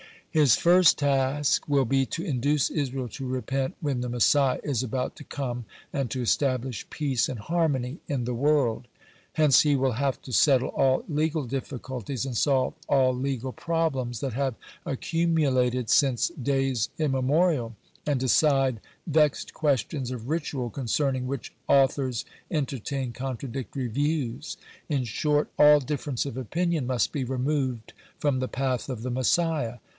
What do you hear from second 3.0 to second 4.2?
to repent when the